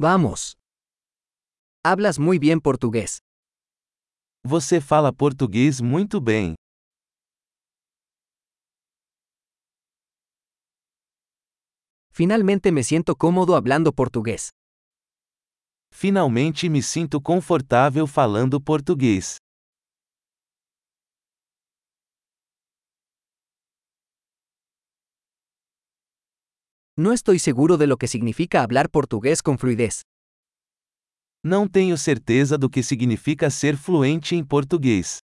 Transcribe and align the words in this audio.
Vamos. 0.00 0.56
Hablas 1.84 2.20
muy 2.20 2.38
bien 2.38 2.60
portugués. 2.60 3.18
Você 4.44 4.80
fala 4.80 5.12
português 5.12 5.80
muito 5.80 6.20
bem. 6.20 6.54
Finalmente 12.12 12.70
me 12.70 12.84
siento 12.84 13.16
cómodo 13.16 13.56
hablando 13.56 13.92
portugués. 13.92 14.50
Finalmente 15.92 16.68
me 16.68 16.80
sinto 16.80 17.20
confortável 17.20 18.06
falando 18.06 18.60
português. 18.60 19.38
No 27.00 27.12
estoy 27.12 27.38
seguro 27.38 27.76
de 27.76 27.86
lo 27.86 27.96
que 27.96 28.08
significa 28.08 28.60
hablar 28.60 28.90
portugués 28.90 29.40
con 29.40 29.56
fluidez. 29.56 30.02
Não 31.44 31.68
tenho 31.68 31.96
certeza 31.96 32.58
do 32.58 32.68
que 32.68 32.82
significa 32.82 33.50
ser 33.50 33.76
fluente 33.76 34.34
em 34.34 34.44
português. 34.44 35.20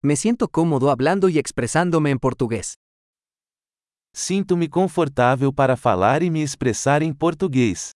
Me 0.00 0.14
siento 0.14 0.48
cómodo 0.48 0.88
hablando 0.88 1.28
y 1.28 1.40
expresándome 1.40 2.10
en 2.10 2.20
portugués. 2.20 2.74
Sinto-me 4.14 4.68
confortável 4.68 5.52
para 5.52 5.76
falar 5.76 6.22
e 6.22 6.30
me 6.30 6.44
expressar 6.44 7.02
em 7.02 7.12
português. 7.12 7.90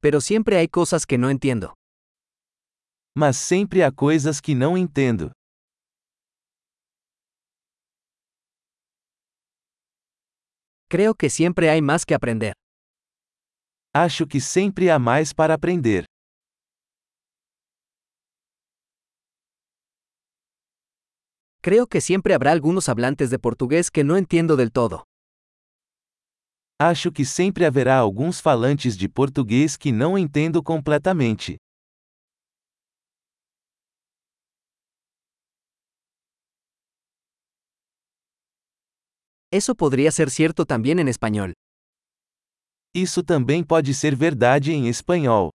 Pero 0.00 0.20
siempre 0.20 0.56
hay 0.56 0.68
cosas 0.68 1.06
que 1.06 1.18
no 1.18 1.30
entiendo. 1.30 1.74
Mas 3.14 3.36
sempre 3.36 3.82
há 3.82 3.90
coisas 3.90 4.40
que 4.40 4.54
não 4.54 4.76
entendo. 4.76 5.32
Creo 10.88 11.14
que 11.14 11.30
siempre 11.30 11.68
hay 11.70 11.82
más 11.82 12.04
que 12.04 12.14
aprender. 12.14 12.52
Acho 13.94 14.26
que 14.26 14.40
sempre 14.40 14.90
há 14.90 14.98
mais 14.98 15.32
para 15.32 15.54
aprender. 15.54 16.04
Creo 21.62 21.88
que 21.88 22.00
siempre 22.00 22.34
habrá 22.34 22.52
algunos 22.52 22.88
hablantes 22.88 23.30
de 23.30 23.38
portugués 23.38 23.90
que 23.90 24.04
no 24.04 24.16
entiendo 24.16 24.54
del 24.56 24.70
todo. 24.70 25.04
Acho 26.78 27.10
que 27.10 27.24
sempre 27.24 27.64
haverá 27.64 27.96
alguns 27.96 28.38
falantes 28.38 28.98
de 28.98 29.08
português 29.08 29.78
que 29.78 29.90
não 29.90 30.18
entendo 30.18 30.62
completamente. 30.62 31.56
Eso 39.50 39.74
podría 39.74 40.10
ser 40.10 40.28
cierto 40.28 40.66
también 40.66 40.98
en 40.98 41.08
español. 41.08 41.54
Isso 42.94 43.22
também 43.22 43.64
pode 43.64 43.94
ser 43.94 44.14
verdade 44.14 44.72
em 44.72 44.88
espanhol. 44.88 45.48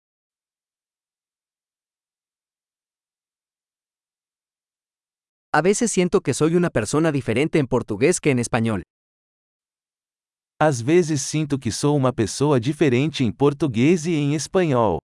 A 5.53 5.61
veces 5.61 5.91
siento 5.91 6.23
que 6.23 6.33
soy 6.33 6.55
una 6.55 6.71
persona 6.71 7.13
diferente 7.13 7.59
en 7.59 7.67
portugués 7.67 8.21
que 8.21 8.31
en 8.31 8.39
español. 8.39 8.85
Às 10.63 10.79
vezes 10.79 11.23
sinto 11.23 11.59
que 11.59 11.73
sou 11.73 11.97
uma 11.97 12.13
pessoa 12.13 12.61
diferente 12.61 13.25
em 13.25 13.33
português 13.33 14.05
e 14.05 14.13
em 14.13 14.35
espanhol. 14.35 14.99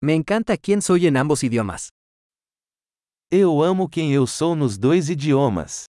Me 0.00 0.14
encanta 0.14 0.56
quién 0.56 0.80
soy 0.80 1.08
en 1.08 1.18
ambos 1.18 1.42
idiomas. 1.42 1.90
Eu 3.30 3.60
amo 3.60 3.86
quem 3.86 4.14
eu 4.14 4.26
sou 4.26 4.56
nos 4.56 4.78
dois 4.78 5.10
idiomas. 5.10 5.84